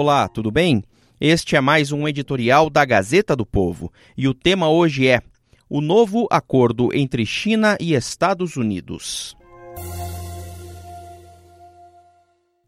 Olá, 0.00 0.28
tudo 0.28 0.48
bem? 0.52 0.84
Este 1.20 1.56
é 1.56 1.60
mais 1.60 1.90
um 1.90 2.06
editorial 2.06 2.70
da 2.70 2.84
Gazeta 2.84 3.34
do 3.34 3.44
Povo 3.44 3.92
e 4.16 4.28
o 4.28 4.32
tema 4.32 4.70
hoje 4.70 5.08
é 5.08 5.20
o 5.68 5.80
novo 5.80 6.28
acordo 6.30 6.96
entre 6.96 7.26
China 7.26 7.76
e 7.80 7.94
Estados 7.94 8.56
Unidos. 8.56 9.36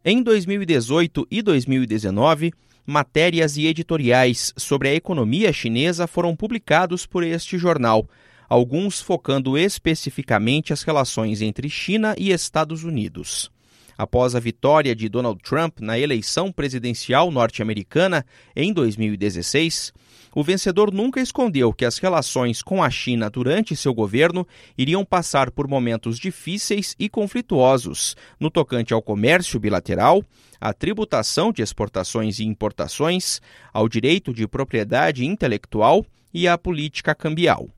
Em 0.04 0.20
2018 0.24 1.24
e 1.30 1.40
2019, 1.40 2.52
matérias 2.84 3.56
e 3.56 3.64
editoriais 3.64 4.52
sobre 4.56 4.88
a 4.88 4.94
economia 4.96 5.52
chinesa 5.52 6.08
foram 6.08 6.34
publicados 6.34 7.06
por 7.06 7.22
este 7.22 7.56
jornal, 7.56 8.08
alguns 8.48 9.00
focando 9.00 9.56
especificamente 9.56 10.72
as 10.72 10.82
relações 10.82 11.40
entre 11.42 11.70
China 11.70 12.12
e 12.18 12.32
Estados 12.32 12.82
Unidos. 12.82 13.52
Após 14.00 14.34
a 14.34 14.40
vitória 14.40 14.96
de 14.96 15.10
Donald 15.10 15.42
Trump 15.42 15.78
na 15.78 15.98
eleição 15.98 16.50
presidencial 16.50 17.30
norte-americana 17.30 18.24
em 18.56 18.72
2016, 18.72 19.92
o 20.34 20.42
vencedor 20.42 20.90
nunca 20.90 21.20
escondeu 21.20 21.70
que 21.70 21.84
as 21.84 21.98
relações 21.98 22.62
com 22.62 22.82
a 22.82 22.88
China 22.88 23.28
durante 23.28 23.76
seu 23.76 23.92
governo 23.92 24.48
iriam 24.78 25.04
passar 25.04 25.50
por 25.50 25.68
momentos 25.68 26.18
difíceis 26.18 26.96
e 26.98 27.10
conflituosos 27.10 28.16
no 28.40 28.50
tocante 28.50 28.94
ao 28.94 29.02
comércio 29.02 29.60
bilateral, 29.60 30.24
à 30.58 30.72
tributação 30.72 31.52
de 31.52 31.60
exportações 31.60 32.38
e 32.38 32.44
importações, 32.46 33.38
ao 33.70 33.86
direito 33.86 34.32
de 34.32 34.48
propriedade 34.48 35.26
intelectual 35.26 36.06
e 36.32 36.48
à 36.48 36.56
política 36.56 37.14
cambial. 37.14 37.68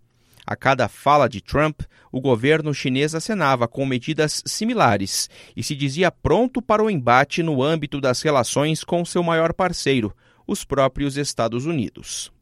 A 0.47 0.57
cada 0.57 0.89
fala 0.89 1.29
de 1.29 1.41
Trump, 1.41 1.83
o 2.11 2.21
governo 2.21 2.75
chinês 2.75 3.15
acenava 3.15 3.69
com 3.69 3.87
medidas 3.87 4.43
similares 4.45 5.31
e 5.57 5.62
se 5.62 5.75
dizia 5.75 6.11
pronto 6.11 6.61
para 6.61 6.83
o 6.83 6.91
embate 6.91 7.43
no 7.43 7.62
âmbito 7.62 8.01
das 8.01 8.21
relações 8.23 8.83
com 8.83 9.05
seu 9.05 9.23
maior 9.23 9.53
parceiro, 9.55 10.15
os 10.47 10.65
próprios 10.65 11.17
Estados 11.17 11.65
Unidos. 11.65 12.33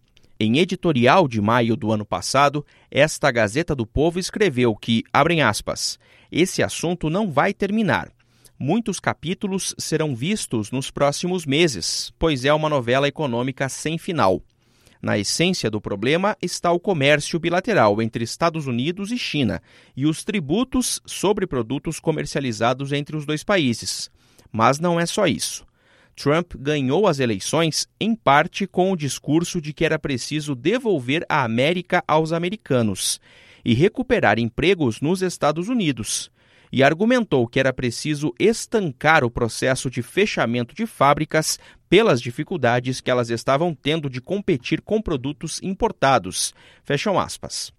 Em 0.43 0.59
editorial 0.59 1.29
de 1.29 1.39
maio 1.39 1.77
do 1.77 1.93
ano 1.93 2.07
passado, 2.07 2.65
esta 2.91 3.31
Gazeta 3.31 3.75
do 3.75 3.87
Povo 3.87 4.19
escreveu 4.19 4.75
que, 4.75 5.05
abrem 5.13 5.43
aspas, 5.43 5.99
esse 6.33 6.63
assunto 6.63 7.11
não 7.11 7.31
vai 7.31 7.53
terminar. 7.53 8.11
Muitos 8.59 8.99
capítulos 8.99 9.75
serão 9.79 10.17
vistos 10.17 10.71
nos 10.71 10.91
próximos 10.91 11.45
meses, 11.45 12.11
pois 12.19 12.47
é 12.47 12.53
uma 12.55 12.71
novela 12.71 13.07
econômica 13.07 13.69
sem 13.69 13.99
final. 13.99 14.43
Na 15.03 15.19
essência 15.19 15.71
do 15.71 15.81
problema 15.81 16.37
está 16.43 16.71
o 16.71 16.79
comércio 16.79 17.39
bilateral 17.39 18.03
entre 18.03 18.23
Estados 18.23 18.67
Unidos 18.67 19.11
e 19.11 19.19
China 19.19 19.63
e 19.97 20.07
os 20.07 20.23
tributos 20.23 21.01
sobre 21.07 21.47
produtos 21.47 21.99
comercializados 21.99 22.93
entre 22.93 23.17
os 23.17 23.25
dois 23.25 23.43
países. 23.43 24.11
Mas 24.53 24.79
não 24.79 25.01
é 25.01 25.07
só 25.07 25.27
isso. 25.27 25.67
Trump 26.15 26.53
ganhou 26.59 27.07
as 27.07 27.19
eleições 27.19 27.89
em 27.99 28.15
parte 28.15 28.67
com 28.67 28.93
o 28.93 28.97
discurso 28.97 29.61
de 29.61 29.73
que 29.73 29.85
era 29.85 29.99
preciso 29.99 30.55
devolver 30.55 31.25
a 31.29 31.45
América 31.45 32.05
aos 32.07 32.31
americanos 32.33 33.19
e 33.65 33.73
recuperar 33.73 34.39
empregos 34.39 35.01
nos 35.01 35.23
Estados 35.23 35.69
Unidos 35.69 36.31
e 36.73 36.83
argumentou 36.83 37.47
que 37.47 37.59
era 37.59 37.73
preciso 37.73 38.35
estancar 38.39 39.25
o 39.25 39.31
processo 39.31 39.91
de 39.91 40.03
fechamento 40.03 40.75
de 40.75 40.87
fábricas 40.87 41.59
pelas 41.89 42.21
dificuldades 42.21 43.01
que 43.01 43.11
elas 43.11 43.31
estavam 43.31 43.75
tendo 43.75 44.09
de 44.09 44.21
competir 44.21 44.81
com 44.81 45.03
produtos 45.03 45.61
importados. 45.63 46.55
Fecham 46.85 47.19
aspas. 47.19 47.73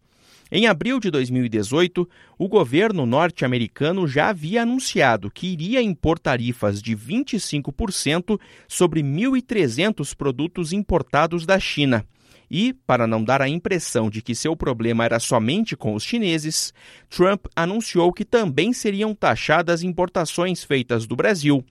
Em 0.54 0.68
abril 0.68 1.00
de 1.00 1.10
2018, 1.10 2.08
o 2.38 2.48
governo 2.50 3.06
norte-americano 3.06 4.06
já 4.06 4.28
havia 4.28 4.64
anunciado 4.64 5.32
que 5.32 5.48
iria 5.48 5.82
impor 5.82 6.20
tarifas 6.20 6.82
de 6.82 6.94
25% 6.94 8.38
sobre 8.68 9.02
1.300 9.02 10.14
produtos 10.14 10.74
importados 10.74 11.46
da 11.46 11.58
China. 11.58 12.06
E, 12.54 12.74
para 12.86 13.08
não 13.08 13.24
dar 13.24 13.42
a 13.42 13.48
impressão 13.48 14.10
de 14.10 14.22
que 14.22 14.36
seu 14.36 14.58
problema 14.58 15.06
era 15.06 15.22
somente 15.22 15.78
com 15.78 15.96
os 15.96 16.04
chineses, 16.04 16.74
Trump 17.10 17.46
anunciou 17.56 18.12
que 18.12 18.26
também 18.26 18.74
seriam 18.74 19.16
taxadas 19.16 19.84
importações 19.84 20.62
feitas 20.62 21.08
do 21.08 21.16
Brasil 21.16 21.64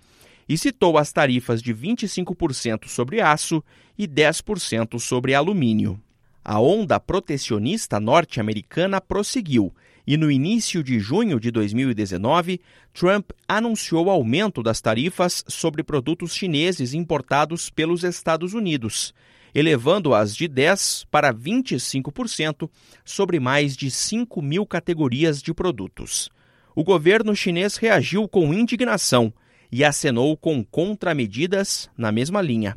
e 0.48 0.56
citou 0.56 0.96
as 0.96 1.12
tarifas 1.12 1.60
de 1.60 1.74
25% 1.74 2.88
sobre 2.88 3.20
aço 3.20 3.62
e 3.98 4.08
10% 4.08 4.98
sobre 4.98 5.34
alumínio. 5.34 6.00
A 6.42 6.58
onda 6.58 6.98
protecionista 6.98 8.00
norte-americana 8.00 9.02
prosseguiu 9.02 9.74
e 10.06 10.16
no 10.16 10.30
início 10.30 10.82
de 10.82 10.98
junho 10.98 11.38
de 11.38 11.50
2019, 11.50 12.58
Trump 12.94 13.32
anunciou 13.46 14.08
aumento 14.08 14.62
das 14.62 14.80
tarifas 14.80 15.44
sobre 15.46 15.82
produtos 15.82 16.34
chineses 16.34 16.94
importados 16.94 17.68
pelos 17.68 18.02
Estados 18.02 18.54
Unidos 18.54 19.12
elevando-as 19.54 20.34
de 20.34 20.48
10% 20.48 21.06
para 21.10 21.32
25% 21.32 22.68
sobre 23.04 23.40
mais 23.40 23.76
de 23.76 23.90
5 23.90 24.40
mil 24.42 24.66
categorias 24.66 25.42
de 25.42 25.52
produtos. 25.52 26.30
O 26.74 26.84
governo 26.84 27.34
chinês 27.34 27.76
reagiu 27.76 28.28
com 28.28 28.54
indignação 28.54 29.32
e 29.70 29.84
acenou 29.84 30.36
com 30.36 30.64
contramedidas 30.64 31.90
na 31.96 32.10
mesma 32.10 32.40
linha. 32.40 32.76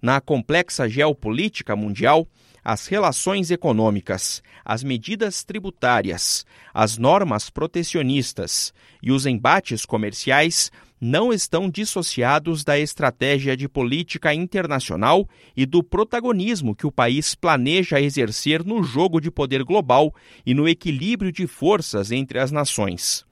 Na 0.00 0.20
complexa 0.20 0.88
geopolítica 0.88 1.76
mundial, 1.76 2.26
as 2.64 2.86
relações 2.86 3.50
econômicas, 3.50 4.42
as 4.64 4.82
medidas 4.82 5.42
tributárias, 5.42 6.44
as 6.72 6.98
normas 6.98 7.50
protecionistas 7.50 8.72
e 9.02 9.10
os 9.10 9.26
embates 9.26 9.84
comerciais 9.84 10.70
não 11.00 11.32
estão 11.32 11.70
dissociados 11.70 12.62
da 12.62 12.78
estratégia 12.78 13.56
de 13.56 13.66
política 13.66 14.34
internacional 14.34 15.26
e 15.56 15.64
do 15.64 15.82
protagonismo 15.82 16.74
que 16.74 16.86
o 16.86 16.92
país 16.92 17.34
planeja 17.34 18.00
exercer 18.00 18.62
no 18.64 18.82
jogo 18.82 19.18
de 19.18 19.30
poder 19.30 19.64
global 19.64 20.14
e 20.44 20.52
no 20.52 20.68
equilíbrio 20.68 21.32
de 21.32 21.46
forças 21.46 22.12
entre 22.12 22.38
as 22.38 22.52
nações. 22.52 23.24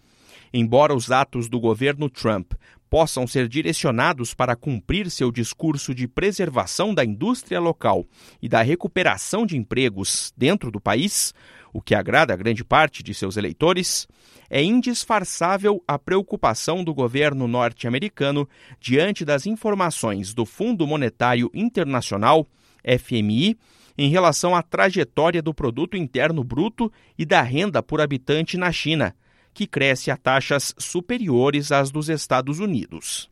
Embora 0.50 0.94
os 0.94 1.11
atos 1.11 1.47
do 1.47 1.61
governo 1.61 2.09
Trump 2.09 2.55
possam 2.88 3.26
ser 3.26 3.49
direcionados 3.49 4.34
para 4.34 4.56
cumprir 4.56 5.10
seu 5.10 5.31
discurso 5.31 5.94
de 5.94 6.09
preservação 6.09 6.94
da 6.94 7.04
indústria 7.04 7.60
local 7.60 8.06
e 8.41 8.49
da 8.49 8.62
recuperação 8.62 9.47
de 9.47 9.56
empregos 9.56 10.32
dentro 10.37 10.71
do 10.71 10.81
país, 10.81 11.34
o 11.72 11.82
que 11.82 11.94
agrada 11.94 12.32
a 12.32 12.37
grande 12.37 12.65
parte 12.65 13.03
de 13.03 13.15
seus 13.15 13.37
eleitores, 13.37 14.09
é 14.50 14.62
indisfarçável 14.62 15.82
a 15.87 15.99
preocupação 15.99 16.82
do 16.82 16.94
governo 16.94 17.47
norte-americano 17.47 18.49
diante 18.81 19.25
das 19.25 19.47
informações 19.47 20.32
do 20.32 20.47
Fundo 20.47 20.87
Monetário 20.87 21.50
Internacional, 21.53 22.47
FMI, 22.82 23.59
em 23.99 24.09
relação 24.09 24.55
à 24.55 24.62
trajetória 24.62 25.43
do 25.43 25.53
produto 25.53 25.97
interno 25.97 26.44
bruto 26.44 26.91
e 27.19 27.26
da 27.26 27.43
renda 27.43 27.82
por 27.82 28.00
habitante 28.00 28.56
na 28.56 28.70
China, 28.70 29.15
que 29.58 29.66
cresce 29.66 30.08
a 30.08 30.16
taxas 30.16 30.72
superiores 30.78 31.72
às 31.72 31.91
dos 31.91 32.08
Estados 32.08 32.60
Unidos. 32.60 33.28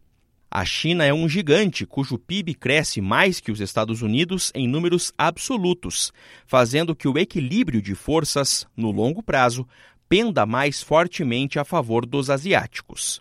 A 0.51 0.65
China 0.65 1.05
é 1.05 1.15
um 1.15 1.29
gigante 1.29 1.87
cujo 1.87 2.19
PIB 2.19 2.53
cresce 2.55 3.01
mais 3.01 3.39
que 3.39 3.53
os 3.53 3.61
Estados 3.61 4.03
Unidos 4.03 4.51
em 4.53 4.67
números 4.67 5.13
absolutos, 5.17 6.13
fazendo 6.45 6.97
que 6.97 7.07
o 7.07 7.17
equilíbrio 7.17 7.81
de 7.81 7.95
forças, 7.95 8.67
no 8.77 8.91
longo 8.91 9.23
prazo, 9.23 9.69
penda 10.09 10.45
mais 10.45 10.83
fortemente 10.83 11.61
a 11.61 11.65
favor 11.65 12.05
dos 12.05 12.29
asiáticos. 12.29 13.21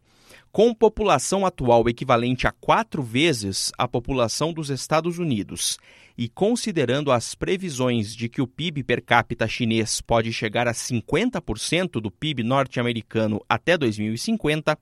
Com 0.52 0.74
população 0.74 1.46
atual 1.46 1.88
equivalente 1.88 2.48
a 2.48 2.52
quatro 2.52 3.04
vezes 3.04 3.72
a 3.78 3.88
população 3.88 4.52
dos 4.52 4.72
Estados 4.72 5.20
Unidos 5.20 5.78
e 6.18 6.30
considerando 6.30 7.12
as 7.12 7.36
previsões 7.36 8.16
de 8.16 8.30
que 8.30 8.42
o 8.42 8.48
PIB 8.48 8.84
per 8.84 9.02
capita 9.02 9.48
chinês 9.48 10.00
pode 10.00 10.32
chegar 10.32 10.68
a 10.68 10.72
50% 10.72 12.00
do 12.00 12.10
PIB 12.10 12.42
norte-americano 12.44 13.42
até 13.50 13.78
2050, 13.78 14.78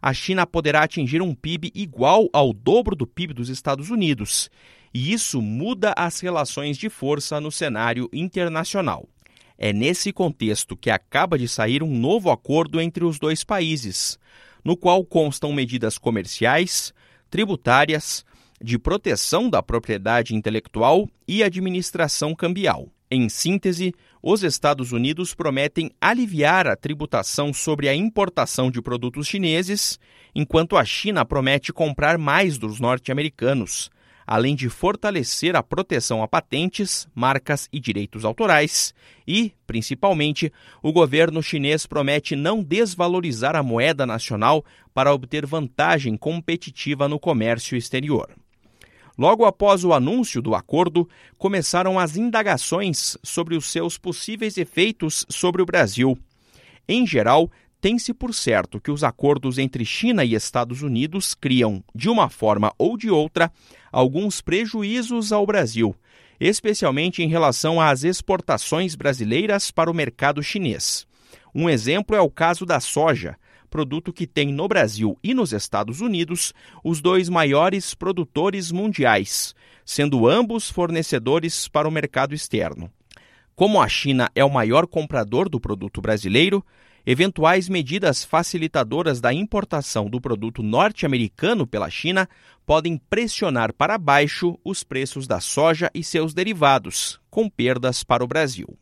a 0.00 0.12
China 0.12 0.44
poderá 0.44 0.82
atingir 0.82 1.22
um 1.22 1.34
PIB 1.34 1.70
igual 1.74 2.28
ao 2.32 2.52
dobro 2.52 2.96
do 2.96 3.06
PIB 3.06 3.32
dos 3.32 3.48
Estados 3.48 3.90
Unidos. 3.90 4.50
E 4.92 5.12
isso 5.12 5.40
muda 5.40 5.94
as 5.96 6.18
relações 6.20 6.76
de 6.76 6.90
força 6.90 7.40
no 7.40 7.52
cenário 7.52 8.10
internacional. 8.12 9.08
É 9.56 9.72
nesse 9.72 10.12
contexto 10.12 10.76
que 10.76 10.90
acaba 10.90 11.38
de 11.38 11.46
sair 11.46 11.84
um 11.84 11.96
novo 11.96 12.30
acordo 12.30 12.80
entre 12.80 13.04
os 13.04 13.18
dois 13.18 13.44
países. 13.44 14.18
no 14.64 14.76
qual 14.76 15.04
constam 15.04 15.52
medidas 15.52 15.98
comerciais, 15.98 16.94
tributárias, 17.28 18.24
de 18.62 18.78
proteção 18.78 19.50
da 19.50 19.62
propriedade 19.62 20.34
intelectual 20.34 21.08
e 21.26 21.42
administração 21.42 22.34
cambial. 22.34 22.88
Em 23.10 23.28
síntese, 23.28 23.92
os 24.22 24.42
Estados 24.42 24.90
Unidos 24.90 25.34
prometem 25.34 25.90
aliviar 26.00 26.66
a 26.66 26.74
tributação 26.74 27.52
sobre 27.52 27.88
a 27.88 27.94
importação 27.94 28.70
de 28.70 28.80
produtos 28.80 29.26
chineses, 29.26 29.98
enquanto 30.34 30.78
a 30.78 30.84
China 30.84 31.22
promete 31.24 31.74
comprar 31.74 32.16
mais 32.16 32.56
dos 32.56 32.80
norte-americanos, 32.80 33.90
além 34.26 34.54
de 34.54 34.70
fortalecer 34.70 35.54
a 35.54 35.62
proteção 35.62 36.22
a 36.22 36.28
patentes, 36.28 37.06
marcas 37.14 37.68
e 37.70 37.78
direitos 37.78 38.24
autorais. 38.24 38.94
E, 39.28 39.52
principalmente, 39.66 40.50
o 40.82 40.90
governo 40.90 41.42
chinês 41.42 41.84
promete 41.84 42.34
não 42.34 42.62
desvalorizar 42.62 43.54
a 43.54 43.62
moeda 43.62 44.06
nacional 44.06 44.64
para 44.94 45.12
obter 45.12 45.44
vantagem 45.44 46.16
competitiva 46.16 47.08
no 47.08 47.18
comércio 47.18 47.76
exterior. 47.76 48.30
Logo 49.22 49.44
após 49.44 49.84
o 49.84 49.92
anúncio 49.92 50.42
do 50.42 50.52
acordo, 50.52 51.08
começaram 51.38 51.96
as 51.96 52.16
indagações 52.16 53.16
sobre 53.22 53.56
os 53.56 53.70
seus 53.70 53.96
possíveis 53.96 54.58
efeitos 54.58 55.24
sobre 55.28 55.62
o 55.62 55.64
Brasil. 55.64 56.18
Em 56.88 57.06
geral, 57.06 57.48
tem-se 57.80 58.12
por 58.12 58.34
certo 58.34 58.80
que 58.80 58.90
os 58.90 59.04
acordos 59.04 59.58
entre 59.58 59.84
China 59.84 60.24
e 60.24 60.34
Estados 60.34 60.82
Unidos 60.82 61.36
criam, 61.36 61.84
de 61.94 62.08
uma 62.08 62.28
forma 62.28 62.72
ou 62.76 62.96
de 62.96 63.10
outra, 63.10 63.48
alguns 63.92 64.40
prejuízos 64.40 65.30
ao 65.30 65.46
Brasil, 65.46 65.94
especialmente 66.40 67.22
em 67.22 67.28
relação 67.28 67.80
às 67.80 68.02
exportações 68.02 68.96
brasileiras 68.96 69.70
para 69.70 69.88
o 69.88 69.94
mercado 69.94 70.42
chinês. 70.42 71.06
Um 71.54 71.70
exemplo 71.70 72.16
é 72.16 72.20
o 72.20 72.28
caso 72.28 72.66
da 72.66 72.80
soja, 72.80 73.36
produto 73.72 74.12
que 74.12 74.26
tem 74.26 74.52
no 74.52 74.68
Brasil 74.68 75.18
e 75.24 75.32
nos 75.32 75.54
Estados 75.54 76.02
Unidos 76.02 76.52
os 76.84 77.00
dois 77.00 77.30
maiores 77.30 77.94
produtores 77.94 78.70
mundiais, 78.70 79.54
sendo 79.82 80.28
ambos 80.28 80.70
fornecedores 80.70 81.68
para 81.68 81.88
o 81.88 81.90
mercado 81.90 82.34
externo. 82.34 82.92
Como 83.56 83.80
a 83.80 83.88
China 83.88 84.30
é 84.34 84.44
o 84.44 84.50
maior 84.50 84.86
comprador 84.86 85.48
do 85.48 85.58
produto 85.58 86.02
brasileiro, 86.02 86.62
eventuais 87.06 87.66
medidas 87.66 88.22
facilitadoras 88.22 89.22
da 89.22 89.32
importação 89.32 90.10
do 90.10 90.20
produto 90.20 90.62
norte-americano 90.62 91.66
pela 91.66 91.88
China 91.88 92.28
podem 92.66 92.98
pressionar 92.98 93.72
para 93.72 93.96
baixo 93.96 94.58
os 94.62 94.84
preços 94.84 95.26
da 95.26 95.40
soja 95.40 95.90
e 95.94 96.04
seus 96.04 96.34
derivados, 96.34 97.18
com 97.30 97.48
perdas 97.48 98.04
para 98.04 98.22
o 98.22 98.26
Brasil. 98.26 98.81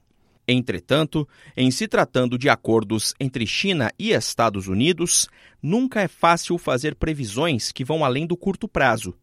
Entretanto, 0.53 1.29
em 1.57 1.71
se 1.71 1.87
tratando 1.87 2.37
de 2.37 2.49
acordos 2.49 3.15
entre 3.21 3.47
China 3.47 3.89
e 3.97 4.11
Estados 4.11 4.67
Unidos, 4.67 5.29
nunca 5.63 6.01
é 6.01 6.09
fácil 6.09 6.59
fazer 6.59 6.97
previsões 6.97 7.71
que 7.71 7.85
vão 7.85 8.05
além 8.05 8.27
do 8.27 8.37
curto 8.37 8.67
prazo, 8.67 9.15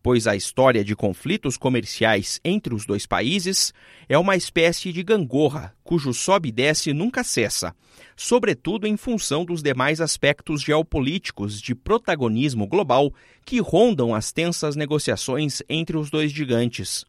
pois 0.00 0.28
a 0.28 0.36
história 0.36 0.84
de 0.84 0.94
conflitos 0.94 1.56
comerciais 1.56 2.38
entre 2.44 2.72
os 2.72 2.86
dois 2.86 3.04
países 3.04 3.74
é 4.08 4.16
uma 4.16 4.36
espécie 4.36 4.92
de 4.92 5.02
gangorra 5.02 5.74
cujo 5.82 6.14
sobe 6.14 6.50
e 6.50 6.52
desce 6.52 6.92
nunca 6.92 7.24
cessa, 7.24 7.74
sobretudo 8.16 8.86
em 8.86 8.96
função 8.96 9.44
dos 9.44 9.64
demais 9.64 10.00
aspectos 10.00 10.62
geopolíticos 10.62 11.60
de 11.60 11.74
protagonismo 11.74 12.64
global 12.64 13.12
que 13.44 13.58
rondam 13.58 14.14
as 14.14 14.30
tensas 14.30 14.76
negociações 14.76 15.64
entre 15.68 15.96
os 15.96 16.10
dois 16.10 16.30
gigantes. 16.30 17.04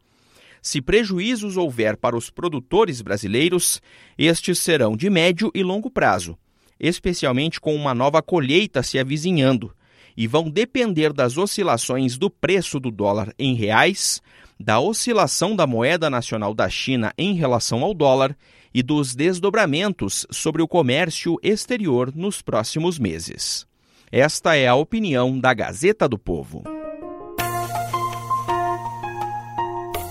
Se 0.62 0.82
prejuízos 0.82 1.58
houver 1.58 1.98
para 1.98 2.18
os 2.18 2.30
produtores 2.30 3.02
brasileiros, 3.02 3.82
estes 4.18 4.60
serão 4.60 4.96
de 4.96 5.10
médio 5.10 5.52
e 5.54 5.64
longo 5.64 5.90
prazo, 5.90 6.38
especialmente 6.80 7.60
com 7.60 7.76
uma 7.76 7.94
nova 7.94 8.22
colheita 8.22 8.84
se 8.84 9.00
avizinhando, 9.00 9.74
e 10.16 10.28
vão 10.28 10.50
depender 10.50 11.14
das 11.14 11.38
oscilações 11.38 12.18
do 12.18 12.30
preço 12.30 12.80
do 12.80 12.90
dólar 12.90 13.34
em 13.38 13.54
reais, 13.54 14.22
da 14.60 14.80
oscilação 14.80 15.56
da 15.56 15.68
moeda 15.68 16.10
nacional 16.10 16.54
da 16.54 16.68
China 16.68 17.14
em 17.18 17.36
relação 17.36 17.84
ao 17.84 17.94
dólar 17.94 18.36
e 18.74 18.82
dos 18.82 19.16
desdobramentos 19.16 20.26
sobre 20.32 20.62
o 20.62 20.68
comércio 20.68 21.38
exterior 21.44 22.12
nos 22.16 22.42
próximos 22.42 22.98
meses. 22.98 23.68
Esta 24.12 24.56
é 24.56 24.68
a 24.68 24.76
opinião 24.76 25.40
da 25.40 25.54
Gazeta 25.54 26.08
do 26.08 26.18
Povo. 26.18 26.77